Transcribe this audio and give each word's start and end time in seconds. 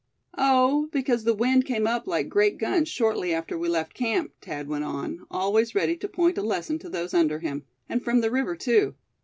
"Oh! 0.39 0.89
because 0.91 1.25
the 1.25 1.35
wind 1.35 1.63
came 1.65 1.85
up 1.85 2.07
like 2.07 2.27
great 2.27 2.57
guns 2.57 2.89
shortly 2.89 3.31
after 3.35 3.55
we 3.55 3.69
left 3.69 3.93
camp," 3.93 4.31
Thad 4.41 4.67
went 4.67 4.83
on, 4.83 5.27
always 5.29 5.75
ready 5.75 5.95
to 5.97 6.07
point 6.07 6.39
a 6.39 6.41
lesson 6.41 6.79
to 6.79 6.89
those 6.89 7.13
under 7.13 7.37
him; 7.37 7.65
"and 7.87 8.03
from 8.03 8.21
the 8.21 8.31
river, 8.31 8.55
too. 8.55 8.95